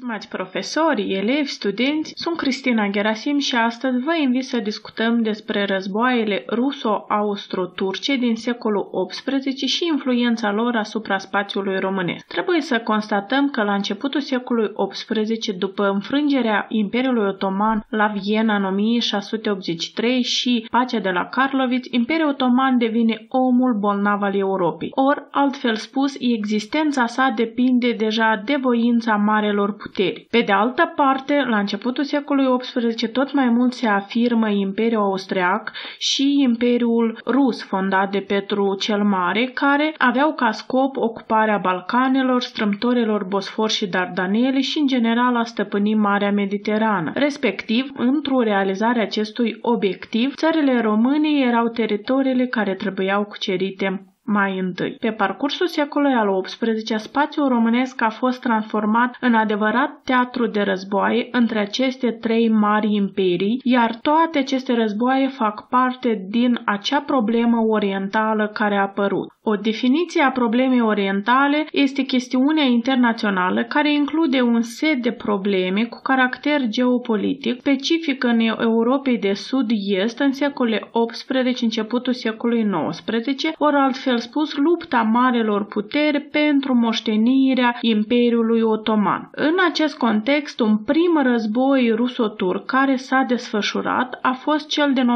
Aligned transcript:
Stimați 0.00 0.28
profesori, 0.28 1.12
elevi, 1.12 1.48
studenți, 1.48 2.12
sunt 2.16 2.36
Cristina 2.36 2.86
Gerasim 2.88 3.38
și 3.38 3.56
astăzi 3.56 4.02
vă 4.04 4.16
invit 4.22 4.44
să 4.44 4.58
discutăm 4.58 5.22
despre 5.22 5.64
războaiele 5.64 6.44
ruso-austro-turce 6.52 8.16
din 8.16 8.36
secolul 8.36 9.06
XVIII 9.08 9.68
și 9.68 9.86
influența 9.92 10.52
lor 10.52 10.76
asupra 10.76 11.18
spațiului 11.18 11.78
românesc. 11.78 12.26
Trebuie 12.26 12.60
să 12.60 12.78
constatăm 12.78 13.50
că 13.50 13.62
la 13.62 13.74
începutul 13.74 14.20
secolului 14.20 14.72
XVIII, 14.88 15.58
după 15.58 15.88
înfrângerea 15.88 16.66
Imperiului 16.68 17.28
Otoman 17.28 17.84
la 17.88 18.06
Viena 18.06 18.56
în 18.56 18.64
1683 18.64 20.22
și 20.22 20.66
pacea 20.70 20.98
de 20.98 21.10
la 21.10 21.24
Karlovitz, 21.24 21.86
Imperiul 21.90 22.28
Otoman 22.28 22.78
devine 22.78 23.26
omul 23.28 23.76
bolnav 23.78 24.22
al 24.22 24.34
Europei. 24.34 24.90
Or, 24.94 25.28
altfel 25.30 25.76
spus, 25.76 26.16
existența 26.18 27.06
sa 27.06 27.32
depinde 27.36 27.92
deja 27.92 28.42
de 28.44 28.56
voința 28.60 29.16
marelor 29.16 29.68
puteri. 29.70 29.88
Pe 30.30 30.40
de 30.40 30.52
altă 30.52 30.92
parte, 30.96 31.44
la 31.48 31.58
începutul 31.58 32.04
secolului 32.04 32.58
XVIII 32.58 33.12
tot 33.12 33.32
mai 33.32 33.48
mult 33.48 33.72
se 33.72 33.86
afirmă 33.86 34.48
Imperiul 34.48 35.02
Austriac 35.02 35.72
și 35.98 36.36
Imperiul 36.40 37.20
Rus 37.26 37.62
fondat 37.62 38.10
de 38.10 38.18
Petru 38.18 38.76
cel 38.80 39.04
Mare, 39.04 39.50
care 39.54 39.94
aveau 39.98 40.32
ca 40.34 40.50
scop 40.50 40.96
ocuparea 40.96 41.58
Balcanelor, 41.58 42.42
strâmtorilor 42.42 43.24
Bosfor 43.24 43.70
și 43.70 43.86
Dardanele 43.86 44.60
și 44.60 44.78
în 44.78 44.86
general 44.86 45.36
a 45.36 45.44
stăpâni 45.44 45.94
Marea 45.94 46.32
Mediterană. 46.32 47.12
Respectiv, 47.14 47.92
într-o 47.96 48.42
realizare 48.42 49.00
acestui 49.00 49.58
obiectiv, 49.60 50.34
țările 50.34 50.80
române 50.80 51.28
erau 51.46 51.68
teritoriile 51.68 52.46
care 52.46 52.74
trebuiau 52.74 53.24
cucerite 53.24 54.09
mai 54.32 54.58
întâi. 54.58 54.96
Pe 55.00 55.10
parcursul 55.10 55.66
secolului 55.66 56.14
al 56.14 56.40
XVIII, 56.42 56.98
spațiul 56.98 57.48
românesc 57.48 58.02
a 58.02 58.08
fost 58.08 58.40
transformat 58.40 59.16
în 59.20 59.34
adevărat 59.34 60.00
teatru 60.04 60.46
de 60.46 60.60
războaie 60.60 61.28
între 61.32 61.58
aceste 61.58 62.10
trei 62.10 62.48
mari 62.48 62.94
imperii, 62.94 63.60
iar 63.64 63.98
toate 64.02 64.38
aceste 64.38 64.74
războaie 64.74 65.28
fac 65.28 65.68
parte 65.68 66.26
din 66.28 66.60
acea 66.64 67.00
problemă 67.00 67.56
orientală 67.68 68.50
care 68.54 68.76
a 68.76 68.82
apărut. 68.82 69.28
O 69.42 69.54
definiție 69.54 70.22
a 70.22 70.30
problemei 70.30 70.80
orientale 70.80 71.66
este 71.72 72.02
chestiunea 72.02 72.64
internațională 72.64 73.64
care 73.64 73.92
include 73.92 74.40
un 74.40 74.62
set 74.62 75.02
de 75.02 75.10
probleme 75.10 75.84
cu 75.84 76.00
caracter 76.02 76.60
geopolitic 76.66 77.60
specific 77.60 78.24
în 78.24 78.38
Europei 78.40 79.18
de 79.18 79.32
Sud-Est 79.32 80.18
în 80.18 80.32
secolele 80.32 80.90
XVIII 81.06 81.56
începutul 81.60 82.12
secolului 82.12 82.90
XIX, 82.90 83.52
ori 83.58 83.76
altfel 83.76 84.18
spus 84.20 84.56
lupta 84.56 85.02
marelor 85.02 85.64
puteri 85.64 86.20
pentru 86.20 86.74
moștenirea 86.74 87.76
Imperiului 87.80 88.60
Otoman. 88.60 89.28
În 89.32 89.54
acest 89.68 89.96
context, 89.96 90.60
un 90.60 90.76
prim 90.76 91.20
război 91.22 91.92
ruso-turc 91.94 92.64
care 92.66 92.96
s-a 92.96 93.24
desfășurat 93.28 94.18
a 94.22 94.32
fost 94.32 94.68
cel 94.68 94.92
din 94.92 95.06
1710-1713. 95.06 95.10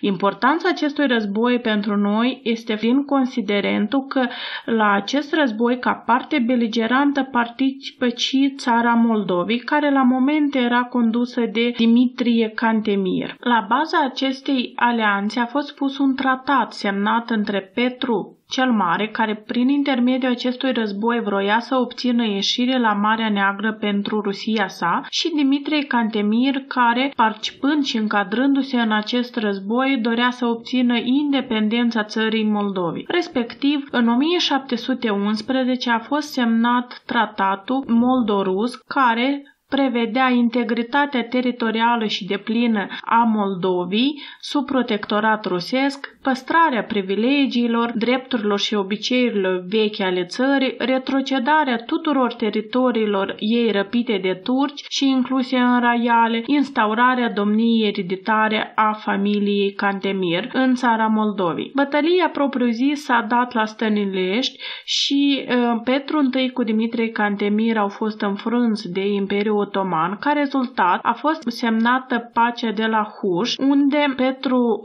Importanța 0.00 0.68
acestui 0.68 1.06
război 1.06 1.58
pentru 1.58 1.96
noi 1.96 2.40
este 2.42 2.74
din 2.74 3.04
considerentul 3.04 4.06
că 4.06 4.26
la 4.64 4.92
acest 4.92 5.34
război, 5.34 5.78
ca 5.78 5.92
parte 5.92 6.38
beligerantă, 6.46 7.22
participă 7.22 8.08
și 8.08 8.54
țara 8.56 8.94
Moldovei, 8.94 9.58
care 9.58 9.90
la 9.92 10.02
moment 10.02 10.54
era 10.54 10.82
condusă 10.82 11.40
de 11.52 11.72
Dimitrie 11.76 12.48
Cantemir. 12.54 13.34
La 13.38 13.66
baza 13.68 13.98
acestei 14.04 14.72
alianțe 14.76 15.39
a 15.40 15.46
fost 15.46 15.74
pus 15.74 15.98
un 15.98 16.14
tratat 16.14 16.72
semnat 16.72 17.30
între 17.30 17.60
Petru 17.74 18.40
cel 18.50 18.72
Mare, 18.72 19.08
care 19.08 19.34
prin 19.34 19.68
intermediul 19.68 20.30
acestui 20.32 20.72
război 20.72 21.20
vroia 21.20 21.60
să 21.60 21.76
obțină 21.76 22.24
ieșire 22.26 22.78
la 22.78 22.92
Marea 22.92 23.28
Neagră 23.28 23.72
pentru 23.72 24.20
Rusia 24.20 24.68
sa, 24.68 25.00
și 25.10 25.32
Dimitrie 25.34 25.84
Cantemir, 25.84 26.64
care, 26.68 27.12
participând 27.16 27.84
și 27.84 27.96
încadrându-se 27.96 28.80
în 28.80 28.92
acest 28.92 29.36
război, 29.36 29.98
dorea 30.02 30.30
să 30.30 30.46
obțină 30.46 30.98
independența 31.04 32.04
țării 32.04 32.44
Moldovei. 32.44 33.04
Respectiv, 33.08 33.88
în 33.90 34.08
1711 34.08 35.90
a 35.90 35.98
fost 35.98 36.32
semnat 36.32 37.02
tratatul 37.06 37.84
Moldorus, 37.88 38.74
care 38.76 39.42
prevedea 39.70 40.28
integritatea 40.28 41.24
teritorială 41.24 42.06
și 42.06 42.24
deplină 42.24 42.86
a 43.04 43.22
Moldovii 43.34 44.22
sub 44.40 44.64
protectorat 44.66 45.44
rusesc, 45.46 46.16
păstrarea 46.22 46.82
privilegiilor, 46.82 47.92
drepturilor 47.94 48.58
și 48.58 48.74
obiceiurilor 48.74 49.64
vechi 49.68 50.00
ale 50.00 50.24
țării, 50.24 50.74
retrocedarea 50.78 51.76
tuturor 51.76 52.32
teritoriilor 52.32 53.34
ei 53.38 53.70
răpite 53.70 54.18
de 54.22 54.40
turci 54.44 54.84
și 54.88 55.08
incluse 55.08 55.56
în 55.56 55.80
raiale, 55.80 56.42
instaurarea 56.46 57.30
domniei 57.30 57.88
ereditare 57.88 58.72
a 58.74 58.92
familiei 58.92 59.72
Cantemir 59.72 60.48
în 60.52 60.74
țara 60.74 61.06
Moldovei. 61.06 61.70
Bătălia 61.74 62.28
propriu-zis 62.32 63.04
s-a 63.04 63.26
dat 63.28 63.52
la 63.52 63.64
Stănilești 63.64 64.58
și 64.84 65.44
uh, 65.48 65.80
Petru 65.84 66.28
I 66.38 66.50
cu 66.50 66.62
Dimitrie 66.62 67.08
Cantemir 67.08 67.76
au 67.76 67.88
fost 67.88 68.20
înfrânți 68.20 68.92
de 68.92 69.06
Imperiul 69.06 69.59
Otoman. 69.60 70.16
Ca 70.20 70.32
rezultat 70.32 70.98
a 71.02 71.12
fost 71.12 71.42
semnată 71.46 72.30
pacea 72.32 72.72
de 72.72 72.86
la 72.86 73.02
Huș, 73.02 73.56
unde 73.56 74.12
Petru 74.16 74.82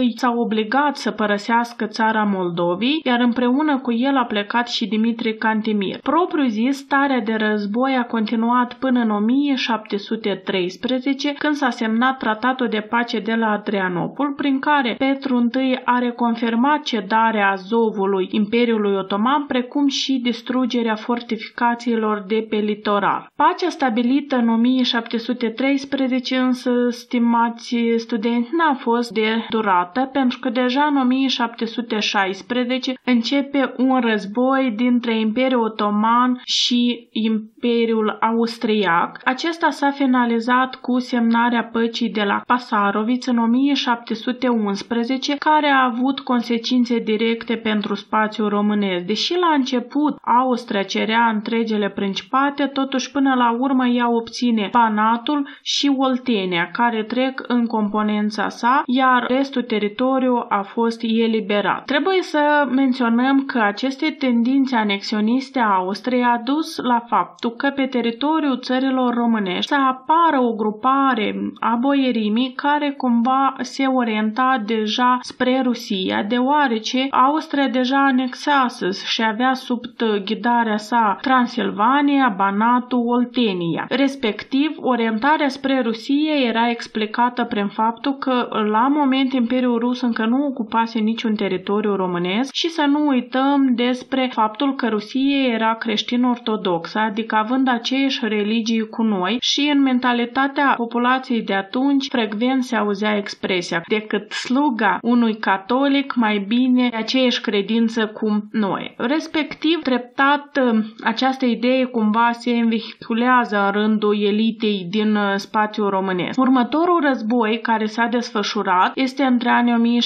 I 0.00 0.12
s-a 0.16 0.34
obligat 0.36 0.96
să 0.96 1.10
părăsească 1.10 1.86
țara 1.86 2.22
Moldovii, 2.22 3.00
iar 3.04 3.20
împreună 3.20 3.78
cu 3.78 3.92
el 3.92 4.16
a 4.16 4.24
plecat 4.24 4.68
și 4.68 4.88
Dimitrie 4.88 5.34
Cantemir. 5.34 5.98
Propriu 6.02 6.46
zis, 6.46 6.76
starea 6.76 7.20
de 7.20 7.34
război 7.34 7.96
a 7.96 8.04
continuat 8.04 8.74
până 8.74 9.00
în 9.00 9.10
1713, 9.10 11.32
când 11.32 11.54
s-a 11.54 11.70
semnat 11.70 12.18
tratatul 12.18 12.68
de 12.68 12.80
pace 12.80 13.18
de 13.18 13.34
la 13.34 13.50
Adrianopol, 13.50 14.32
prin 14.36 14.58
care 14.58 14.94
Petru 14.98 15.48
I 15.52 15.80
a 15.84 15.98
reconfirmat 15.98 16.82
cedarea 16.82 17.50
Azovului 17.50 18.28
Imperiului 18.30 18.96
Otoman, 18.96 19.44
precum 19.46 19.86
și 19.86 20.20
distrugerea 20.22 20.94
fortificațiilor 20.94 22.24
de 22.28 22.46
pe 22.50 22.56
litoral. 22.56 23.30
Pacea 23.36 23.68
stabilită 23.68 24.11
stabilită 24.12 24.36
în 24.36 24.48
1713, 24.48 26.36
însă, 26.36 26.70
stimați 26.88 27.76
studenți, 27.96 28.50
n-a 28.52 28.74
fost 28.74 29.12
de 29.12 29.46
durată, 29.50 30.08
pentru 30.12 30.38
că 30.38 30.48
deja 30.48 30.82
în 30.84 30.96
1716 30.96 32.94
începe 33.04 33.74
un 33.76 34.00
război 34.00 34.72
dintre 34.76 35.18
Imperiul 35.18 35.62
Otoman 35.62 36.40
și 36.44 37.08
Imperiul 37.10 38.16
Austriac. 38.20 39.20
Acesta 39.24 39.70
s-a 39.70 39.90
finalizat 39.90 40.74
cu 40.74 40.98
semnarea 40.98 41.64
păcii 41.64 42.10
de 42.10 42.22
la 42.22 42.42
Pasaroviț 42.46 43.26
în 43.26 43.38
1711, 43.38 45.36
care 45.38 45.66
a 45.66 45.84
avut 45.84 46.20
consecințe 46.20 46.98
directe 46.98 47.56
pentru 47.56 47.94
spațiul 47.94 48.48
românesc. 48.48 49.04
Deși 49.04 49.32
la 49.38 49.54
început 49.56 50.16
Austria 50.42 50.82
cerea 50.82 51.30
întregele 51.34 51.90
principate, 51.90 52.66
totuși 52.66 53.10
până 53.10 53.34
la 53.34 53.56
urmă 53.58 53.86
ea 53.86 54.01
obține 54.08 54.68
Panatul 54.72 55.48
și 55.62 55.94
Oltenia, 55.96 56.70
care 56.72 57.02
trec 57.02 57.44
în 57.46 57.66
componența 57.66 58.48
sa, 58.48 58.82
iar 58.86 59.24
restul 59.28 59.62
teritoriu 59.62 60.44
a 60.48 60.62
fost 60.62 61.02
eliberat. 61.02 61.84
Trebuie 61.84 62.22
să 62.22 62.66
menționăm 62.70 63.44
că 63.44 63.58
aceste 63.58 64.16
tendințe 64.18 64.76
anexioniste 64.76 65.58
a 65.58 65.74
Austriei 65.74 66.24
a 66.24 66.40
dus 66.44 66.76
la 66.76 67.04
faptul 67.06 67.50
că 67.50 67.70
pe 67.70 67.86
teritoriul 67.86 68.58
țărilor 68.60 69.14
românești 69.14 69.66
să 69.66 69.74
apară 69.74 70.40
o 70.40 70.52
grupare 70.52 71.34
a 71.60 71.74
boierimii 71.80 72.52
care 72.52 72.90
cumva 72.90 73.54
se 73.60 73.84
orienta 73.86 74.62
deja 74.66 75.18
spre 75.20 75.60
Rusia, 75.64 76.22
deoarece 76.22 77.06
Austria 77.10 77.68
deja 77.68 78.04
anexase 78.04 78.88
și 79.04 79.22
avea 79.22 79.54
sub 79.54 79.80
ghidarea 80.24 80.76
sa 80.76 81.18
Transilvania, 81.20 82.34
Banatul, 82.36 83.06
Oltenia. 83.06 83.86
Respectiv, 83.94 84.76
orientarea 84.80 85.48
spre 85.48 85.80
Rusie 85.80 86.32
era 86.46 86.70
explicată 86.70 87.44
prin 87.44 87.66
faptul 87.66 88.14
că 88.14 88.48
la 88.70 88.88
moment 88.88 89.32
Imperiul 89.32 89.78
Rus 89.78 90.00
încă 90.00 90.26
nu 90.26 90.46
ocupase 90.46 90.98
niciun 90.98 91.34
teritoriu 91.34 91.94
românesc 91.94 92.52
și 92.52 92.68
să 92.68 92.84
nu 92.88 93.06
uităm 93.06 93.74
despre 93.74 94.30
faptul 94.32 94.74
că 94.74 94.88
Rusie 94.88 95.48
era 95.52 95.74
creștin-ortodoxă, 95.74 96.98
adică 96.98 97.34
având 97.34 97.68
aceeași 97.68 98.18
religii 98.22 98.88
cu 98.88 99.02
noi 99.02 99.36
și 99.40 99.70
în 99.74 99.82
mentalitatea 99.82 100.74
populației 100.76 101.42
de 101.42 101.54
atunci 101.54 102.06
frecvent 102.08 102.64
se 102.64 102.76
auzea 102.76 103.16
expresia 103.16 103.82
decât 103.88 104.30
sluga 104.30 104.98
unui 105.02 105.36
catolic 105.36 106.14
mai 106.14 106.38
bine 106.38 106.90
aceeași 106.94 107.40
credință 107.40 108.06
cu 108.06 108.48
noi. 108.52 108.94
Respectiv, 108.96 109.82
treptat 109.82 110.60
această 111.02 111.44
idee 111.44 111.84
cumva 111.84 112.30
se 112.32 112.50
învehiculează 112.50 113.56
în 113.56 113.71
rândul 113.72 114.22
elitei 114.22 114.86
din 114.90 115.14
uh, 115.14 115.34
spațiul 115.36 115.88
românesc. 115.88 116.40
Următorul 116.40 117.00
război 117.02 117.60
care 117.62 117.86
s-a 117.86 118.06
desfășurat 118.06 118.92
este 118.94 119.22
între 119.22 119.48
anii 119.48 119.98
1735-1739. 120.00 120.04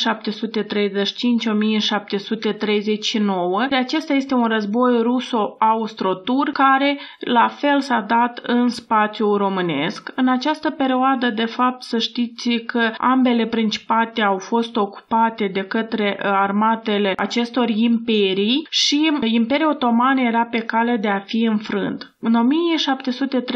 Acesta 3.70 4.12
este 4.12 4.34
un 4.34 4.44
război 4.46 5.02
ruso-austro-tur 5.02 6.50
care 6.52 6.98
la 7.18 7.48
fel 7.48 7.80
s-a 7.80 8.04
dat 8.08 8.40
în 8.42 8.68
spațiul 8.68 9.36
românesc. 9.36 10.12
În 10.14 10.28
această 10.28 10.70
perioadă, 10.70 11.30
de 11.30 11.44
fapt, 11.44 11.82
să 11.82 11.98
știți 11.98 12.50
că 12.66 12.92
ambele 12.98 13.46
principate 13.46 14.22
au 14.22 14.38
fost 14.38 14.76
ocupate 14.76 15.50
de 15.52 15.60
către 15.60 16.18
uh, 16.18 16.24
armatele 16.24 17.12
acestor 17.16 17.68
imperii 17.68 18.66
și 18.70 19.10
Imperiul 19.22 19.70
Otoman 19.70 20.16
era 20.16 20.44
pe 20.44 20.58
cale 20.58 20.96
de 20.96 21.08
a 21.08 21.18
fi 21.18 21.44
înfrânt. 21.44 22.14
În 22.20 22.34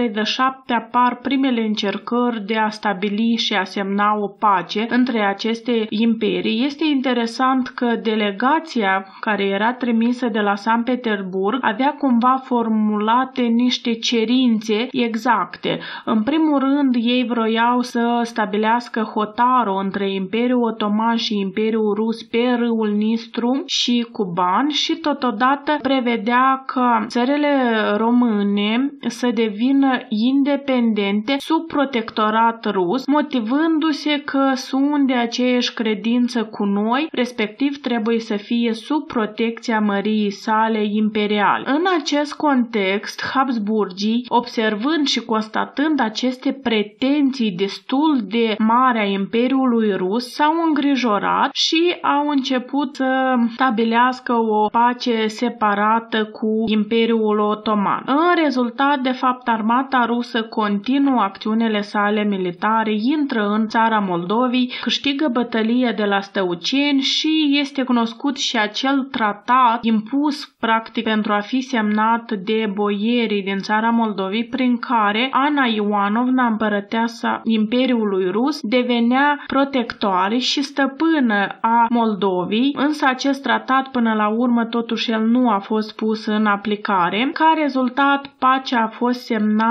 1737 0.01 0.73
apar 0.73 1.17
primele 1.17 1.61
încercări 1.61 2.47
de 2.47 2.57
a 2.57 2.69
stabili 2.69 3.37
și 3.37 3.55
a 3.55 3.65
semna 3.65 4.17
o 4.17 4.29
pace 4.29 4.87
între 4.89 5.21
aceste 5.21 5.87
imperii. 5.89 6.65
Este 6.65 6.85
interesant 6.85 7.69
că 7.69 7.87
delegația 8.03 9.07
care 9.21 9.45
era 9.45 9.73
trimisă 9.73 10.29
de 10.29 10.41
la 10.41 10.55
San 10.55 10.83
Petersburg 10.83 11.59
avea 11.61 11.95
cumva 11.99 12.41
formulate 12.45 13.43
niște 13.43 13.93
cerințe 13.95 14.87
exacte. 14.93 15.79
În 16.05 16.23
primul 16.23 16.59
rând, 16.59 16.95
ei 16.95 17.25
vroiau 17.29 17.81
să 17.81 18.21
stabilească 18.23 19.01
hotarul 19.01 19.81
între 19.83 20.13
Imperiul 20.13 20.63
Otoman 20.63 21.17
și 21.17 21.39
Imperiul 21.39 21.95
Rus 21.95 22.23
pe 22.23 22.57
râul 22.59 22.91
Nistru 22.97 23.63
și 23.67 24.07
Cuban 24.13 24.69
și 24.69 24.95
totodată 24.95 25.77
prevedea 25.83 26.63
că 26.67 27.05
țările 27.07 27.49
române 27.97 28.61
Uniune 28.61 28.91
să 29.07 29.31
devină 29.35 29.90
independente 30.09 31.37
sub 31.39 31.67
protectorat 31.67 32.71
rus, 32.71 33.07
motivându-se 33.07 34.23
că 34.25 34.53
sunt 34.55 35.07
de 35.07 35.15
aceeași 35.15 35.75
credință 35.75 36.45
cu 36.45 36.65
noi, 36.65 37.09
respectiv 37.13 37.81
trebuie 37.81 38.19
să 38.19 38.37
fie 38.37 38.73
sub 38.73 39.07
protecția 39.07 39.81
măriei 39.81 40.31
sale 40.31 40.85
imperiale. 40.85 41.65
În 41.67 41.85
acest 42.01 42.35
context, 42.35 43.25
Habsburgii, 43.35 44.25
observând 44.29 45.07
și 45.07 45.21
constatând 45.21 46.01
aceste 46.01 46.53
pretenții 46.53 47.51
destul 47.51 48.21
de 48.29 48.55
mari 48.59 48.99
a 48.99 49.05
Imperiului 49.05 49.93
Rus, 49.97 50.33
s-au 50.33 50.53
îngrijorat 50.67 51.51
și 51.53 51.97
au 52.03 52.29
început 52.29 52.97
să 52.97 53.35
stabilească 53.53 54.33
o 54.33 54.69
pace 54.69 55.27
separată 55.27 56.25
cu 56.25 56.65
Imperiul 56.67 57.39
Otoman. 57.39 58.03
În 58.07 58.43
rezultat, 58.43 58.99
de 59.01 59.11
fapt, 59.11 59.49
armata 59.49 59.80
rusă 60.07 60.43
continuă 60.43 61.21
acțiunile 61.21 61.81
sale 61.81 62.25
militare, 62.25 62.93
intră 62.93 63.49
în 63.49 63.69
țara 63.69 63.99
Moldovii, 63.99 64.73
câștigă 64.81 65.29
bătălia 65.33 65.93
de 65.93 66.05
la 66.05 66.21
Stăuceni 66.21 67.01
și 67.01 67.57
este 67.61 67.83
cunoscut 67.83 68.37
și 68.37 68.59
acel 68.59 69.09
tratat 69.11 69.85
impus 69.85 70.45
practic 70.61 71.05
pentru 71.05 71.33
a 71.33 71.41
fi 71.41 71.61
semnat 71.61 72.33
de 72.33 72.71
boierii 72.75 73.43
din 73.43 73.59
țara 73.59 73.91
Moldovii, 73.91 74.45
prin 74.45 74.79
care 74.79 75.29
Ana 75.33 75.65
Ioanovna, 75.65 76.47
împărăteasa 76.47 77.41
Imperiului 77.45 78.31
Rus, 78.31 78.61
devenea 78.63 79.45
protectoare 79.47 80.37
și 80.37 80.63
stăpână 80.63 81.59
a 81.61 81.87
Moldovii, 81.89 82.77
însă 82.79 83.07
acest 83.07 83.43
tratat 83.43 83.89
până 83.89 84.15
la 84.15 84.29
urmă 84.29 84.65
totuși 84.65 85.11
el 85.11 85.23
nu 85.23 85.51
a 85.51 85.59
fost 85.59 85.97
pus 85.97 86.27
în 86.27 86.47
aplicare. 86.47 87.31
Ca 87.33 87.55
rezultat, 87.61 88.27
pacea 88.39 88.83
a 88.83 88.87
fost 88.87 89.25
semnată 89.25 89.70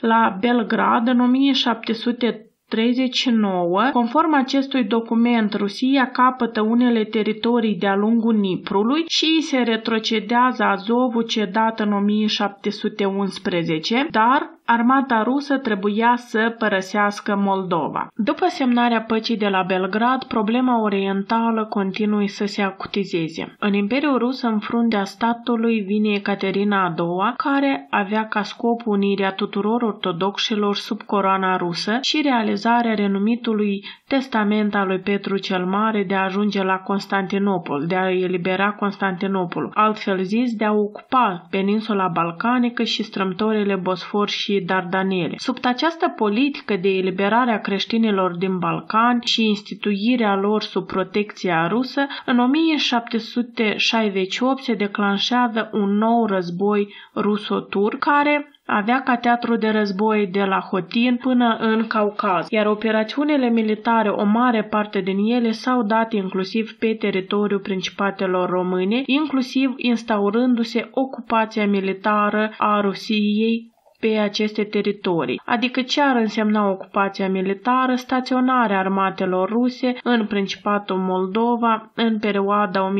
la 0.00 0.36
Belgrad 0.40 1.08
în 1.08 1.20
1700 1.20 2.46
39. 2.68 3.90
Conform 3.92 4.34
acestui 4.34 4.84
document, 4.84 5.54
Rusia 5.54 6.10
capătă 6.10 6.60
unele 6.60 7.04
teritorii 7.04 7.76
de-a 7.76 7.94
lungul 7.94 8.34
Niprului 8.34 9.04
și 9.06 9.40
se 9.40 9.58
retrocedează 9.58 10.62
Azovul 10.62 11.22
cedat 11.22 11.80
în 11.80 11.92
1711, 11.92 14.06
dar 14.10 14.55
armata 14.66 15.22
rusă 15.22 15.58
trebuia 15.58 16.14
să 16.16 16.54
părăsească 16.58 17.36
Moldova. 17.36 18.06
După 18.14 18.46
semnarea 18.48 19.02
păcii 19.02 19.36
de 19.36 19.48
la 19.48 19.62
Belgrad, 19.62 20.24
problema 20.24 20.80
orientală 20.80 21.64
continuă 21.64 22.26
să 22.26 22.46
se 22.46 22.62
acutizeze. 22.62 23.56
În 23.58 23.74
Imperiul 23.74 24.18
Rus, 24.18 24.42
în 24.42 24.58
fruntea 24.58 25.04
statului, 25.04 25.80
vine 25.80 26.14
Ecaterina 26.14 26.84
a 26.84 26.94
II, 26.98 27.34
care 27.36 27.86
avea 27.90 28.26
ca 28.28 28.42
scop 28.42 28.86
unirea 28.86 29.32
tuturor 29.32 29.82
ortodoxilor 29.82 30.74
sub 30.76 31.02
coroana 31.02 31.56
rusă 31.56 31.98
și 32.00 32.20
realizarea 32.22 32.94
renumitului 32.94 33.84
testament 34.08 34.74
al 34.74 34.86
lui 34.86 34.98
Petru 34.98 35.36
cel 35.36 35.64
Mare 35.64 36.04
de 36.04 36.14
a 36.14 36.22
ajunge 36.22 36.62
la 36.62 36.76
Constantinopol, 36.76 37.86
de 37.86 37.96
a 37.96 38.10
elibera 38.10 38.72
Constantinopol, 38.72 39.70
altfel 39.74 40.22
zis 40.22 40.54
de 40.54 40.64
a 40.64 40.72
ocupa 40.72 41.46
peninsula 41.50 42.08
balcanică 42.08 42.82
și 42.82 43.02
strâmtorile 43.02 43.76
Bosfor 43.76 44.28
și 44.28 44.62
Dardanele. 44.66 45.34
Sub 45.36 45.56
această 45.62 46.08
politică 46.08 46.76
de 46.76 46.88
eliberare 46.88 47.52
a 47.52 47.60
creștinilor 47.60 48.36
din 48.36 48.58
Balcani 48.58 49.22
și 49.24 49.48
instituirea 49.48 50.36
lor 50.36 50.62
sub 50.62 50.86
protecția 50.86 51.66
rusă, 51.66 52.06
în 52.26 52.38
1768 52.38 54.62
se 54.62 54.74
declanșează 54.74 55.70
un 55.72 55.96
nou 55.96 56.26
război 56.26 56.94
ruso-turc 57.14 57.98
care 57.98 58.50
avea 58.66 59.02
ca 59.02 59.16
teatru 59.16 59.56
de 59.56 59.68
război 59.68 60.26
de 60.26 60.44
la 60.44 60.58
Hotin 60.58 61.16
până 61.16 61.56
în 61.60 61.86
Caucaz, 61.86 62.46
iar 62.50 62.66
operațiunile 62.66 63.48
militare, 63.48 64.08
o 64.08 64.24
mare 64.24 64.62
parte 64.62 65.00
din 65.00 65.18
ele, 65.18 65.50
s-au 65.50 65.82
dat 65.82 66.12
inclusiv 66.12 66.72
pe 66.78 66.94
teritoriul 66.94 67.60
principatelor 67.60 68.50
române, 68.50 69.02
inclusiv 69.06 69.74
instaurându-se 69.76 70.88
ocupația 70.90 71.66
militară 71.66 72.54
a 72.58 72.80
Rusiei 72.80 73.74
pe 74.00 74.18
aceste 74.18 74.64
teritorii, 74.64 75.40
adică 75.44 75.82
ce 75.82 76.02
ar 76.02 76.16
însemna 76.16 76.70
ocupația 76.70 77.28
militară, 77.28 77.94
staționarea 77.94 78.78
armatelor 78.78 79.48
ruse 79.48 79.94
în 80.02 80.26
Principatul 80.26 80.96
Moldova 80.96 81.90
în 81.94 82.18
perioada 82.18 82.92
1768-1774. 82.92 82.96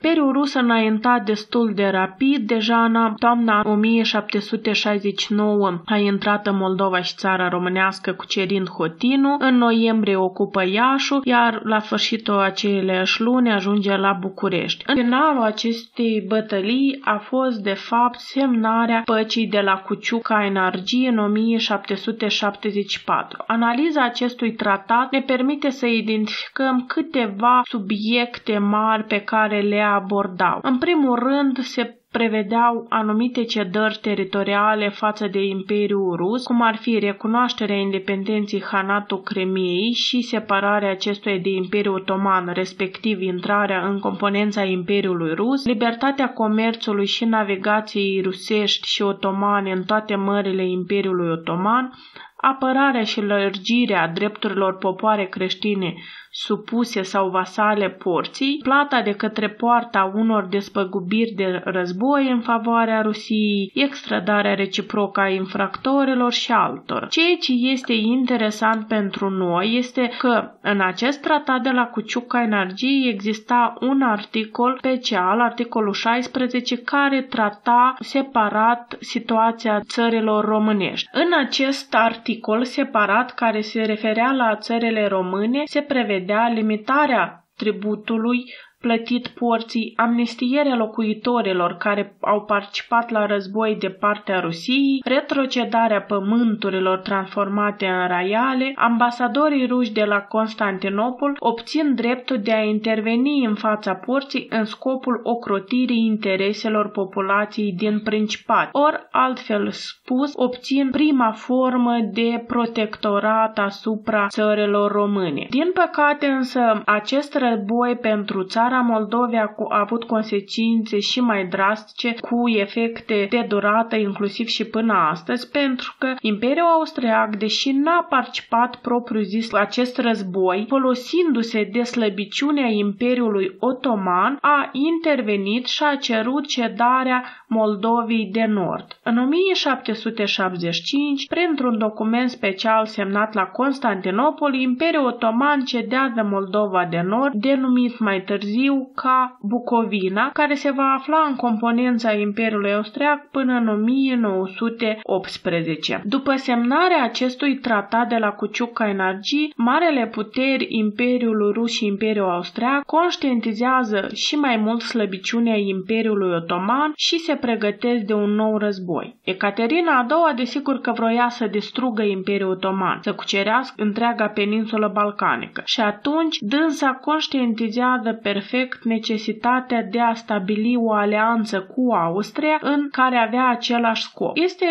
Periul 0.00 0.32
rus 0.32 0.54
înaintat 0.54 1.24
destul 1.24 1.72
de 1.74 1.86
rapid, 1.86 2.46
deja 2.46 2.84
în 2.84 3.14
toamna 3.18 3.62
1769 3.64 5.80
a 5.84 5.96
intrat 5.96 6.46
în 6.46 6.56
Moldova 6.56 7.00
și 7.00 7.14
țara 7.16 7.48
românească 7.48 8.12
cucerind 8.12 8.68
Hotinu, 8.68 9.36
în 9.38 9.56
noiembrie 9.56 10.16
ocupă 10.16 10.62
Iașu, 10.66 11.20
iar 11.24 11.60
la 11.64 11.78
sfârșitul 11.78 12.38
aceleiași 12.38 13.22
luni 13.22 13.52
ajunge 13.52 13.96
la 13.96 14.12
București. 14.20 14.84
În 14.86 14.94
finalul 14.94 15.42
acestei 15.42 16.24
bătălii 16.28 16.63
Italie 16.64 16.98
a 17.04 17.18
fost 17.18 17.62
de 17.62 17.72
fapt 17.72 18.18
semnarea 18.18 19.02
păcii 19.04 19.46
de 19.46 19.60
la 19.60 19.76
Cuciuca 19.76 20.44
Energie 20.44 21.08
în 21.08 21.18
1774. 21.18 23.44
Analiza 23.46 24.04
acestui 24.04 24.52
tratat 24.52 25.10
ne 25.10 25.20
permite 25.20 25.70
să 25.70 25.86
identificăm 25.86 26.84
câteva 26.86 27.60
subiecte 27.64 28.58
mari 28.58 29.04
pe 29.04 29.20
care 29.20 29.60
le 29.60 29.80
abordau. 29.80 30.58
În 30.62 30.78
primul 30.78 31.18
rând, 31.18 31.58
se 31.58 31.98
prevedeau 32.18 32.86
anumite 32.88 33.44
cedări 33.44 33.98
teritoriale 34.02 34.88
față 34.88 35.26
de 35.26 35.42
Imperiul 35.42 36.16
Rus, 36.16 36.44
cum 36.44 36.62
ar 36.62 36.76
fi 36.76 36.98
recunoașterea 36.98 37.76
independenței 37.76 38.62
Hanatul 38.62 39.22
Cremiei 39.22 39.92
și 39.92 40.20
separarea 40.22 40.90
acestuia 40.90 41.38
de 41.38 41.48
Imperiul 41.48 41.94
Otoman, 41.94 42.50
respectiv 42.52 43.20
intrarea 43.20 43.86
în 43.88 43.98
componența 43.98 44.62
Imperiului 44.62 45.34
Rus, 45.34 45.66
libertatea 45.66 46.32
comerțului 46.32 47.06
și 47.06 47.24
navigației 47.24 48.20
rusești 48.20 48.88
și 48.88 49.02
otomane 49.02 49.72
în 49.72 49.82
toate 49.84 50.14
mările 50.14 50.68
Imperiului 50.68 51.30
Otoman, 51.30 51.92
apărarea 52.36 53.04
și 53.04 53.20
lărgirea 53.20 54.08
drepturilor 54.08 54.76
popoare 54.76 55.24
creștine 55.24 55.94
supuse 56.36 57.02
sau 57.02 57.28
vasale 57.28 57.88
porții, 57.88 58.60
plata 58.62 59.02
de 59.02 59.12
către 59.12 59.48
poarta 59.48 60.12
unor 60.14 60.44
despăgubiri 60.44 61.32
de 61.36 61.60
război 61.64 62.30
în 62.30 62.40
favoarea 62.40 63.00
Rusiei, 63.02 63.70
extradarea 63.74 64.54
reciprocă 64.54 65.20
a 65.20 65.28
infractorilor 65.28 66.32
și 66.32 66.52
altor. 66.52 67.06
Ceea 67.10 67.36
ce 67.40 67.52
este 67.52 67.92
interesant 67.92 68.86
pentru 68.86 69.30
noi 69.30 69.74
este 69.76 70.10
că 70.18 70.50
în 70.60 70.80
acest 70.80 71.20
tratat 71.20 71.62
de 71.62 71.70
la 71.70 71.84
Cuciuca 71.84 72.42
Energiei 72.42 73.08
exista 73.08 73.74
un 73.80 74.02
articol 74.02 74.76
special, 74.78 75.40
articolul 75.40 75.92
16, 75.92 76.76
care 76.76 77.22
trata 77.22 77.94
separat 78.00 78.96
situația 79.00 79.80
țărilor 79.80 80.44
românești. 80.44 81.08
În 81.12 81.28
acest 81.46 81.94
articol 81.94 82.64
separat 82.64 83.34
care 83.34 83.60
se 83.60 83.82
referea 83.82 84.30
la 84.30 84.56
țările 84.56 85.06
române 85.06 85.62
se 85.64 85.80
prevedea 85.80 86.22
prevedea 86.24 86.48
limitarea 86.48 87.44
tributului 87.56 88.44
plătit 88.84 89.28
porții, 89.28 89.92
amnistierea 89.96 90.76
locuitorilor 90.76 91.76
care 91.76 92.16
au 92.20 92.40
participat 92.40 93.10
la 93.10 93.26
război 93.26 93.76
de 93.80 93.88
partea 93.88 94.40
Rusiei, 94.40 95.00
retrocedarea 95.04 96.02
pământurilor 96.02 96.98
transformate 96.98 97.86
în 97.86 98.06
raiale, 98.08 98.72
ambasadorii 98.76 99.66
ruși 99.66 99.92
de 99.92 100.04
la 100.04 100.20
Constantinopol 100.20 101.36
obțin 101.38 101.94
dreptul 101.94 102.38
de 102.42 102.52
a 102.52 102.62
interveni 102.62 103.44
în 103.44 103.54
fața 103.54 103.94
porții 103.94 104.46
în 104.50 104.64
scopul 104.64 105.20
ocrotirii 105.22 106.06
intereselor 106.06 106.90
populației 106.90 107.72
din 107.72 108.00
Principat, 108.00 108.68
ori, 108.72 109.06
altfel 109.10 109.70
spus, 109.70 110.32
obțin 110.34 110.90
prima 110.90 111.32
formă 111.32 111.94
de 112.12 112.44
protectorat 112.46 113.58
asupra 113.58 114.26
țărilor 114.28 114.92
române. 114.92 115.46
Din 115.50 115.70
păcate 115.74 116.26
însă, 116.26 116.82
acest 116.84 117.34
război 117.34 117.96
pentru 117.96 118.42
țara 118.74 118.86
Moldovia 118.86 119.54
a 119.68 119.78
avut 119.78 120.04
consecințe 120.04 120.98
și 120.98 121.20
mai 121.20 121.46
drastice 121.46 122.14
cu 122.20 122.48
efecte 122.48 123.26
de 123.30 123.44
durată 123.48 123.96
inclusiv 123.96 124.46
și 124.46 124.64
până 124.64 124.92
astăzi, 124.92 125.50
pentru 125.50 125.94
că 125.98 126.14
Imperiul 126.20 126.66
Austriac, 126.66 127.36
deși 127.36 127.72
n-a 127.72 128.06
participat 128.08 128.76
propriu-zis 128.76 129.50
la 129.50 129.60
acest 129.60 129.98
război, 129.98 130.64
folosindu-se 130.68 131.68
de 131.72 131.82
slăbiciunea 131.82 132.66
Imperiului 132.66 133.56
Otoman, 133.58 134.38
a 134.40 134.68
intervenit 134.72 135.66
și 135.66 135.82
a 135.82 135.96
cerut 135.96 136.46
cedarea 136.46 137.24
Moldovei 137.48 138.28
de 138.32 138.44
Nord. 138.48 138.98
În 139.02 139.18
1775, 139.18 141.26
printr-un 141.26 141.78
document 141.78 142.30
special 142.30 142.86
semnat 142.86 143.34
la 143.34 143.42
Constantinopol, 143.42 144.54
Imperiul 144.54 145.06
Otoman 145.06 145.64
cedează 145.64 146.28
Moldova 146.30 146.86
de 146.90 147.00
Nord, 147.00 147.34
denumit 147.34 147.98
mai 147.98 148.22
târziu 148.22 148.63
ca 148.94 149.38
Bucovina, 149.40 150.30
care 150.32 150.54
se 150.54 150.70
va 150.70 150.94
afla 150.98 151.26
în 151.28 151.36
componența 151.36 152.12
Imperiului 152.12 152.74
Austriac 152.74 153.30
până 153.30 153.52
în 153.52 153.68
1918. 153.68 156.02
După 156.04 156.34
semnarea 156.34 157.02
acestui 157.02 157.58
tratat 157.58 158.08
de 158.08 158.16
la 158.16 158.30
Cuciuca 158.30 158.88
Energie, 158.88 159.48
marele 159.56 160.06
puteri 160.06 160.66
Imperiul 160.68 161.52
Rus 161.52 161.72
și 161.72 161.86
Imperiul 161.86 162.30
Austriac 162.30 162.84
conștientizează 162.84 164.08
și 164.14 164.36
mai 164.36 164.56
mult 164.56 164.80
slăbiciunea 164.80 165.56
Imperiului 165.56 166.34
Otoman 166.34 166.92
și 166.96 167.18
se 167.18 167.34
pregătesc 167.34 168.04
de 168.04 168.14
un 168.14 168.30
nou 168.30 168.58
război. 168.58 169.16
Ecaterina 169.22 169.98
a 169.98 170.04
doua 170.08 170.32
desigur 170.36 170.80
că 170.80 170.92
vroia 170.92 171.28
să 171.28 171.46
distrugă 171.46 172.02
Imperiul 172.02 172.50
Otoman, 172.50 172.98
să 173.02 173.14
cucerească 173.14 173.82
întreaga 173.82 174.26
peninsulă 174.26 174.90
balcanică 174.94 175.62
și 175.64 175.80
atunci 175.80 176.36
dânsa 176.40 176.92
conștientizează 176.92 178.12
perfect 178.22 178.53
necesitatea 178.82 179.82
de 179.82 180.00
a 180.00 180.14
stabili 180.14 180.76
o 180.76 180.92
alianță 180.92 181.60
cu 181.60 181.92
Austria 181.92 182.58
în 182.62 182.88
care 182.90 183.16
avea 183.16 183.48
același 183.48 184.02
scop. 184.02 184.36
Este 184.36 184.66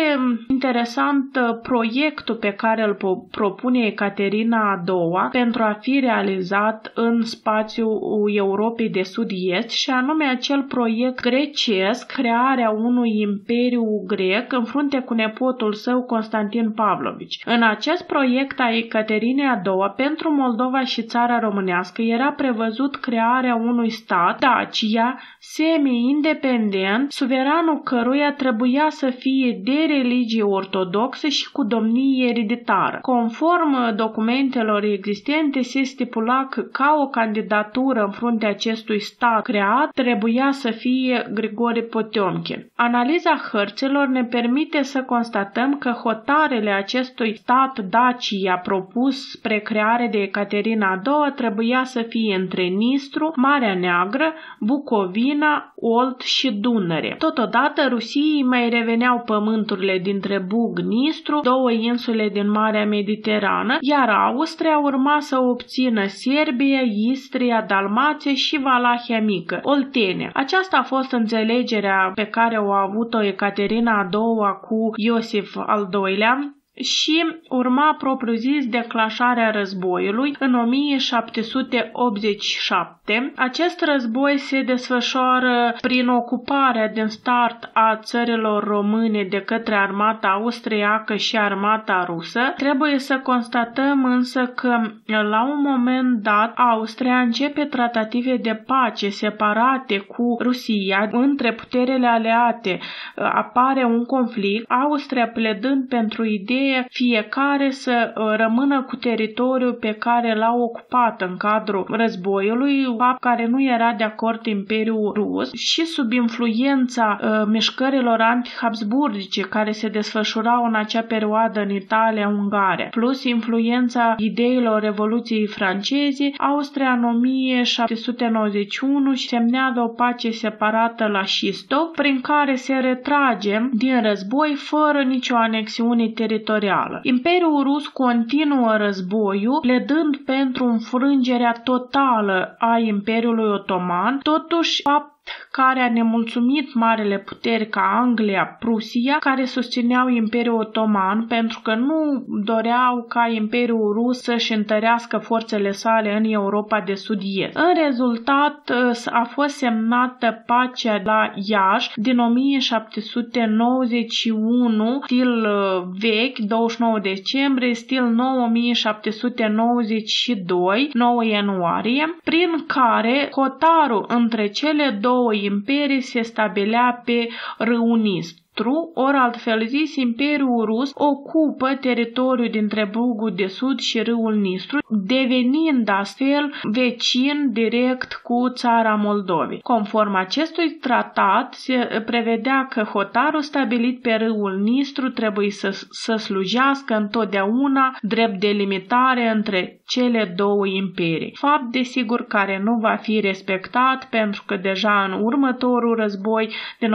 interesant 0.48 1.36
uh, 1.36 1.58
proiectul 1.62 2.34
pe 2.34 2.52
care 2.52 2.82
îl 2.82 2.96
propune 3.30 3.86
Ecaterina 3.86 4.72
a 4.72 4.82
doua 4.84 5.28
pentru 5.32 5.62
a 5.62 5.78
fi 5.80 6.00
realizat 6.00 6.92
în 6.94 7.22
spațiul 7.22 8.30
Europei 8.34 8.88
de 8.88 9.02
Sud-Est 9.02 9.68
și 9.70 9.90
anume 9.90 10.24
acel 10.24 10.62
proiect 10.62 11.20
grecesc, 11.20 12.12
crearea 12.12 12.70
unui 12.70 13.20
imperiu 13.20 14.04
grec 14.06 14.52
în 14.52 14.64
frunte 14.64 14.98
cu 14.98 15.14
nepotul 15.14 15.72
său 15.72 16.02
Constantin 16.02 16.70
Pavlovici. 16.72 17.42
În 17.44 17.62
acest 17.62 18.06
proiect 18.06 18.60
a 18.60 18.76
Ecaterinei 18.76 19.46
a 19.46 19.60
doua 19.62 19.88
pentru 19.88 20.30
Moldova 20.34 20.84
și 20.84 21.02
țara 21.02 21.38
românească 21.38 22.02
era 22.02 22.32
prevăzut 22.32 22.96
crearea 22.96 23.54
unui 23.54 23.73
stat, 23.88 24.38
Dacia, 24.40 25.18
semi-independent, 25.38 27.12
suveranul 27.12 27.80
căruia 27.84 28.32
trebuia 28.32 28.86
să 28.88 29.10
fie 29.10 29.60
de 29.64 29.84
religie 29.86 30.42
ortodoxă 30.42 31.28
și 31.28 31.50
cu 31.52 31.64
domnie 31.64 32.28
ereditară. 32.28 32.98
Conform 33.02 33.94
documentelor 33.96 34.82
existente, 34.82 35.62
se 35.62 35.82
stipula 35.82 36.46
că 36.50 36.60
ca 36.60 36.96
o 37.00 37.06
candidatură 37.06 38.02
în 38.04 38.10
fruntea 38.10 38.48
acestui 38.48 39.00
stat 39.00 39.42
creat 39.42 39.90
trebuia 39.94 40.50
să 40.50 40.70
fie 40.70 41.26
Grigore 41.34 41.82
Potiomkin. 41.82 42.70
Analiza 42.76 43.36
hărților 43.52 44.06
ne 44.06 44.24
permite 44.24 44.82
să 44.82 45.02
constatăm 45.02 45.78
că 45.78 45.90
hotarele 45.90 46.70
acestui 46.70 47.36
stat 47.36 47.78
Dacia 47.78 48.56
propus 48.56 49.30
spre 49.30 49.58
creare 49.58 50.08
de 50.10 50.18
Ecaterina 50.18 51.02
II 51.06 51.32
trebuia 51.34 51.84
să 51.84 52.02
fie 52.02 52.34
între 52.34 52.62
Nistru, 52.62 53.32
Marea 53.36 53.53
Neagră, 53.58 54.34
Bucovina, 54.60 55.72
Olt 55.76 56.20
și 56.20 56.52
Dunăre. 56.52 57.14
Totodată, 57.18 57.86
Rusiei 57.88 58.42
mai 58.42 58.68
reveneau 58.68 59.22
pământurile 59.26 59.98
dintre 59.98 60.44
Bug, 60.48 60.78
Nistru, 60.78 61.40
două 61.42 61.70
insule 61.70 62.28
din 62.28 62.50
Marea 62.50 62.86
Mediterană, 62.86 63.76
iar 63.80 64.08
Austria 64.08 64.78
urma 64.78 65.16
să 65.20 65.38
obțină 65.38 66.06
Serbia, 66.06 66.80
Istria, 67.10 67.64
Dalmația 67.68 68.32
și 68.34 68.60
Valahia 68.60 69.20
Mică, 69.20 69.60
Oltenia. 69.62 70.30
Aceasta 70.34 70.76
a 70.76 70.82
fost 70.82 71.12
înțelegerea 71.12 72.12
pe 72.14 72.24
care 72.24 72.56
o 72.56 72.72
a 72.72 72.86
avut-o 72.88 73.22
Ecaterina 73.22 73.98
a 73.98 74.08
doua 74.10 74.52
cu 74.52 74.90
Iosif 74.96 75.56
al 75.66 75.88
II-lea, 75.92 76.54
și 76.80 77.24
urma 77.48 77.94
propriu-zis 77.98 78.66
declașarea 78.66 79.50
războiului 79.50 80.36
în 80.38 80.54
1787. 80.54 83.32
Acest 83.36 83.84
război 83.84 84.38
se 84.38 84.62
desfășoară 84.62 85.74
prin 85.80 86.08
ocuparea 86.08 86.88
din 86.88 87.06
start 87.06 87.70
a 87.72 87.98
țărilor 88.02 88.64
române 88.64 89.26
de 89.30 89.40
către 89.40 89.74
armata 89.74 90.28
austriacă 90.28 91.16
și 91.16 91.36
armata 91.36 92.04
rusă. 92.06 92.40
Trebuie 92.56 92.98
să 92.98 93.18
constatăm 93.18 94.04
însă 94.04 94.46
că 94.46 94.80
la 95.06 95.44
un 95.44 95.60
moment 95.62 96.22
dat 96.22 96.52
Austria 96.56 97.20
începe 97.20 97.64
tratative 97.64 98.36
de 98.36 98.62
pace 98.66 99.08
separate 99.08 99.98
cu 99.98 100.36
Rusia 100.40 101.08
între 101.12 101.52
puterile 101.52 102.06
aleate. 102.06 102.78
Apare 103.16 103.84
un 103.84 104.04
conflict, 104.04 104.70
Austria 104.70 105.28
pledând 105.28 105.88
pentru 105.88 106.24
idee 106.24 106.63
idee 106.64 106.86
fiecare 106.90 107.70
să 107.70 108.12
uh, 108.16 108.24
rămână 108.36 108.82
cu 108.82 108.96
teritoriul 108.96 109.72
pe 109.72 109.92
care 109.92 110.34
l-a 110.34 110.54
ocupat 110.54 111.20
în 111.20 111.36
cadrul 111.36 111.86
războiului, 111.90 112.84
fapt 112.98 113.20
care 113.20 113.46
nu 113.46 113.62
era 113.62 113.92
de 113.92 114.04
acord 114.04 114.46
Imperiul 114.46 115.12
Rus. 115.14 115.52
Și 115.52 115.84
sub 115.84 116.12
influența 116.12 117.18
uh, 117.22 117.42
mișcărilor 117.46 118.20
anti-habsburgice 118.20 119.40
care 119.40 119.70
se 119.70 119.88
desfășurau 119.88 120.64
în 120.64 120.74
acea 120.74 121.02
perioadă 121.02 121.60
în 121.60 121.70
Italia, 121.70 122.28
Ungaria, 122.28 122.88
plus 122.90 123.24
influența 123.24 124.14
ideilor 124.16 124.80
Revoluției 124.80 125.46
franceze, 125.46 126.30
Austria 126.36 126.92
în 126.92 127.04
1791 127.04 129.14
semnează 129.14 129.80
o 129.80 129.88
pace 129.88 130.30
separată 130.30 131.06
la 131.06 131.22
Șistov, 131.22 131.90
prin 131.96 132.20
care 132.20 132.54
se 132.54 132.74
retrage 132.74 133.60
din 133.72 134.02
război 134.02 134.54
fără 134.54 135.02
nicio 135.02 135.36
anexiune 135.36 136.08
teritorială 136.08 136.52
teritorială. 136.58 136.98
Imperiul 137.02 137.62
Rus 137.62 137.86
continuă 137.86 138.76
războiul, 138.76 139.60
pledând 139.60 140.16
pentru 140.16 140.64
înfrângerea 140.64 141.52
totală 141.64 142.54
a 142.58 142.78
Imperiului 142.78 143.52
Otoman, 143.52 144.18
totuși 144.22 144.82
fapt 144.82 145.12
care 145.56 145.80
a 145.80 145.90
nemulțumit 145.92 146.74
marele 146.74 147.18
puteri 147.18 147.68
ca 147.68 147.98
Anglia, 148.02 148.56
Prusia, 148.58 149.16
care 149.20 149.44
susțineau 149.44 150.08
Imperiul 150.08 150.58
Otoman 150.58 151.26
pentru 151.26 151.60
că 151.62 151.74
nu 151.74 152.24
doreau 152.44 153.04
ca 153.08 153.30
Imperiul 153.34 153.92
Rus 153.92 154.22
să-și 154.22 154.52
întărească 154.52 155.18
forțele 155.18 155.70
sale 155.70 156.16
în 156.16 156.24
Europa 156.24 156.80
de 156.80 156.94
Sud-Est. 156.94 157.56
În 157.56 157.72
rezultat 157.84 158.70
a 159.04 159.24
fost 159.30 159.56
semnată 159.56 160.42
pacea 160.46 161.00
la 161.04 161.32
Iași 161.34 161.90
din 161.94 162.18
1791, 162.18 165.00
stil 165.02 165.28
uh, 165.28 165.82
vechi, 166.00 166.38
29 166.38 166.98
decembrie, 166.98 167.74
stil 167.74 168.04
nou 168.04 168.42
1792, 168.42 170.90
9 170.92 171.24
ianuarie, 171.24 172.18
prin 172.24 172.64
care 172.66 173.28
hotarul 173.32 174.04
între 174.08 174.46
cele 174.46 174.98
două 175.00 175.12
două 175.14 175.34
imperii 175.44 176.00
se 176.00 176.22
stabilea 176.22 177.02
pe 177.04 177.28
Râunis. 177.58 178.43
Nistru, 178.56 178.90
ori 178.94 179.16
altfel 179.16 179.66
zis, 179.66 179.96
Imperiul 179.96 180.64
Rus 180.64 180.90
ocupă 180.94 181.74
teritoriul 181.80 182.48
dintre 182.50 182.88
Brugul 182.90 183.32
de 183.36 183.46
Sud 183.46 183.78
și 183.78 184.00
râul 184.00 184.34
Nistru, 184.34 184.78
devenind 184.88 185.88
astfel 185.88 186.52
vecin 186.62 187.50
direct 187.52 188.20
cu 188.22 188.48
țara 188.54 188.94
Moldovei. 188.94 189.60
Conform 189.60 190.14
acestui 190.14 190.70
tratat, 190.70 191.54
se 191.54 192.02
prevedea 192.06 192.66
că 192.70 192.82
hotarul 192.82 193.40
stabilit 193.40 194.00
pe 194.00 194.12
râul 194.12 194.58
Nistru 194.62 195.08
trebuie 195.08 195.50
să, 195.50 195.70
să 195.90 196.14
slujească 196.16 196.94
întotdeauna 196.94 197.96
drept 198.00 198.40
delimitare 198.40 199.30
între 199.34 199.80
cele 199.86 200.32
două 200.36 200.66
imperii. 200.66 201.36
Fapt, 201.38 201.64
desigur, 201.70 202.26
care 202.26 202.60
nu 202.64 202.74
va 202.80 202.96
fi 202.96 203.20
respectat 203.20 204.08
pentru 204.10 204.42
că 204.46 204.56
deja 204.56 205.04
în 205.04 205.22
următorul 205.22 205.96
război 205.96 206.48
din 206.78 206.92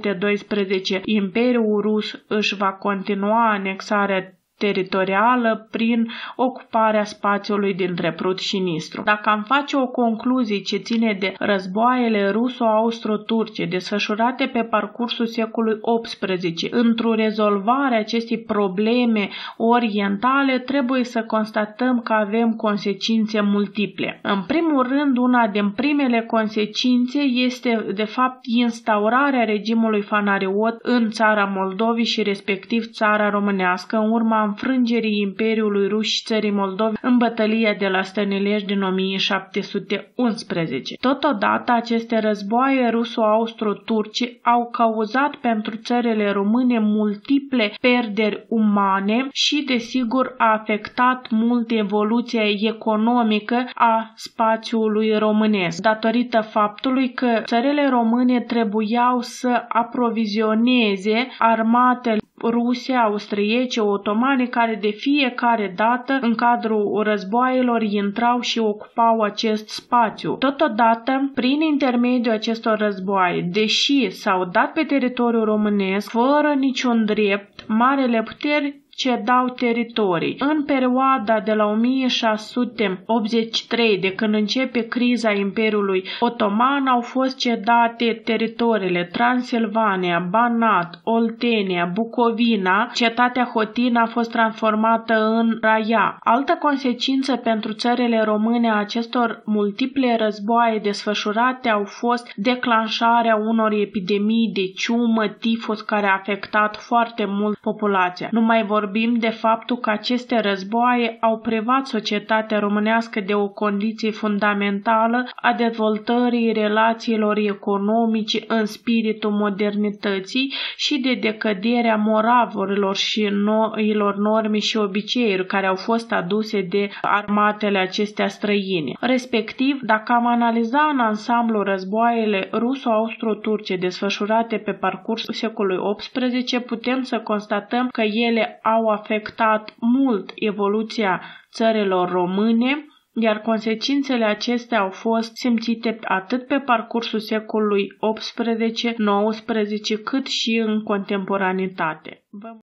1806-1812 0.00 1.00
Imperiul 1.04 1.80
Rus 1.80 2.22
își 2.26 2.56
va 2.56 2.72
continua 2.72 3.50
anexarea 3.52 4.39
teritorială 4.60 5.68
prin 5.70 6.10
ocuparea 6.36 7.04
spațiului 7.04 7.74
dintre 7.74 8.12
Prut 8.12 8.38
și 8.38 8.58
Nistru. 8.58 9.02
Dacă 9.02 9.28
am 9.28 9.42
face 9.42 9.76
o 9.76 9.86
concluzie 9.86 10.58
ce 10.60 10.76
ține 10.76 11.16
de 11.20 11.34
războaiele 11.38 12.30
ruso-austro-turce 12.30 13.64
desfășurate 13.64 14.46
pe 14.46 14.62
parcursul 14.62 15.26
secolului 15.26 15.80
XVIII 16.02 16.70
într-o 16.70 17.14
rezolvare 17.14 17.96
acestei 17.96 18.38
probleme 18.38 19.28
orientale, 19.56 20.58
trebuie 20.58 21.04
să 21.04 21.22
constatăm 21.22 22.00
că 22.00 22.12
avem 22.12 22.52
consecințe 22.52 23.40
multiple. 23.40 24.18
În 24.22 24.42
primul 24.46 24.86
rând, 24.88 25.16
una 25.16 25.46
din 25.46 25.70
primele 25.70 26.20
consecințe 26.20 27.18
este, 27.20 27.86
de 27.94 28.04
fapt, 28.04 28.38
instaurarea 28.42 29.44
regimului 29.44 30.02
fanariot 30.02 30.76
în 30.82 31.10
țara 31.10 31.44
Moldovei 31.44 32.04
și 32.04 32.22
respectiv 32.22 32.84
țara 32.84 33.30
românească 33.30 33.96
în 33.96 34.10
urma 34.10 34.49
înfrângerii 34.50 35.20
Imperiului 35.20 35.88
Rus 35.88 36.06
și 36.06 36.22
țării 36.24 36.50
Moldovi 36.50 36.96
în 37.02 37.16
bătălia 37.16 37.74
de 37.78 37.88
la 37.88 38.02
Stănilești 38.02 38.66
din 38.66 38.82
1711. 38.82 40.94
Totodată, 41.00 41.72
aceste 41.72 42.18
războaie 42.18 42.88
ruso-austro-turci 42.88 44.38
au 44.42 44.68
cauzat 44.70 45.36
pentru 45.36 45.76
țările 45.76 46.30
române 46.30 46.78
multiple 46.78 47.72
perderi 47.80 48.44
umane 48.48 49.28
și, 49.32 49.64
desigur, 49.66 50.34
a 50.38 50.52
afectat 50.52 51.26
mult 51.30 51.70
evoluția 51.70 52.48
economică 52.48 53.70
a 53.74 54.12
spațiului 54.14 55.18
românesc, 55.18 55.82
datorită 55.82 56.40
faptului 56.40 57.12
că 57.12 57.42
țările 57.44 57.88
române 57.88 58.40
trebuiau 58.40 59.20
să 59.20 59.64
aprovizioneze 59.68 61.28
armatele 61.38 62.18
ruse, 62.42 62.92
austriece, 62.92 63.80
otomane, 63.80 64.46
care 64.46 64.78
de 64.80 64.90
fiecare 64.90 65.72
dată 65.76 66.18
în 66.20 66.34
cadrul 66.34 67.02
războaielor 67.02 67.82
intrau 67.82 68.40
și 68.40 68.58
ocupau 68.58 69.20
acest 69.20 69.68
spațiu. 69.68 70.34
Totodată, 70.34 71.30
prin 71.34 71.60
intermediul 71.60 72.34
acestor 72.34 72.78
războaie, 72.78 73.48
deși 73.52 74.10
s-au 74.10 74.44
dat 74.44 74.72
pe 74.72 74.82
teritoriul 74.82 75.44
românesc, 75.44 76.10
fără 76.10 76.54
niciun 76.58 77.04
drept, 77.04 77.64
marele 77.68 78.22
puteri 78.22 78.80
cedau 79.00 79.48
teritorii. 79.48 80.36
În 80.38 80.64
perioada 80.64 81.40
de 81.44 81.52
la 81.52 81.66
1683, 81.66 83.98
de 83.98 84.12
când 84.12 84.34
începe 84.34 84.80
criza 84.80 85.32
Imperiului 85.32 86.04
Otoman, 86.20 86.86
au 86.86 87.00
fost 87.00 87.36
cedate 87.36 88.20
teritoriile 88.24 89.08
Transilvania, 89.12 90.26
Banat, 90.30 91.00
Oltenia, 91.04 91.90
Bucovina. 91.94 92.90
Cetatea 92.94 93.50
Hotina 93.54 94.02
a 94.02 94.06
fost 94.06 94.30
transformată 94.30 95.14
în 95.14 95.58
Raia. 95.60 96.16
Altă 96.20 96.58
consecință 96.60 97.36
pentru 97.36 97.72
țările 97.72 98.22
române 98.22 98.70
a 98.70 98.78
acestor 98.78 99.42
multiple 99.44 100.16
războaie 100.16 100.78
desfășurate 100.82 101.68
au 101.68 101.84
fost 101.84 102.32
declanșarea 102.36 103.36
unor 103.36 103.72
epidemii 103.72 104.50
de 104.54 104.66
ciumă, 104.76 105.28
tifus, 105.28 105.80
care 105.80 106.06
a 106.06 106.14
afectat 106.14 106.76
foarte 106.76 107.24
mult 107.28 107.58
populația. 107.58 108.28
Nu 108.30 108.40
mai 108.40 108.64
vorbim 108.64 108.88
vorbim 108.90 109.18
de 109.18 109.28
faptul 109.28 109.76
că 109.76 109.90
aceste 109.90 110.40
războaie 110.40 111.16
au 111.20 111.38
privat 111.38 111.86
societatea 111.86 112.58
românească 112.58 113.20
de 113.20 113.34
o 113.34 113.48
condiție 113.48 114.10
fundamentală 114.10 115.28
a 115.34 115.52
dezvoltării 115.52 116.52
relațiilor 116.52 117.36
economice 117.36 118.44
în 118.46 118.66
spiritul 118.66 119.30
modernității 119.30 120.52
și 120.76 120.98
de 120.98 121.14
decăderea 121.14 121.96
moravurilor 121.96 122.96
și 122.96 123.28
noilor 123.32 124.16
norme 124.16 124.58
și 124.58 124.76
obiceiuri 124.76 125.46
care 125.46 125.66
au 125.66 125.76
fost 125.76 126.12
aduse 126.12 126.60
de 126.70 126.88
armatele 127.02 127.78
acestea 127.78 128.28
străine. 128.28 128.92
Respectiv, 129.00 129.80
dacă 129.82 130.12
am 130.12 130.26
analiza 130.26 130.88
în 130.92 130.98
ansamblu 130.98 131.62
războaiele 131.62 132.48
ruso-austro-turce 132.52 133.76
desfășurate 133.76 134.56
pe 134.56 134.72
parcursul 134.72 135.34
secolului 135.34 135.96
XVIII, 135.96 136.62
putem 136.66 137.02
să 137.02 137.18
constatăm 137.18 137.88
că 137.92 138.02
ele 138.02 138.58
au 138.74 138.80
au 138.80 138.88
afectat 138.88 139.74
mult 139.78 140.32
evoluția 140.34 141.20
țărilor 141.52 142.10
române, 142.10 142.86
iar 143.14 143.40
consecințele 143.40 144.24
acestea 144.24 144.80
au 144.80 144.90
fost 144.90 145.36
simțite 145.36 145.98
atât 146.04 146.46
pe 146.46 146.58
parcursul 146.58 147.18
secolului 147.18 147.86
XVIII-XIX 148.14 150.00
cât 150.04 150.26
și 150.26 150.62
în 150.66 150.82
contemporanitate. 150.82 152.24
Vă 152.30 152.56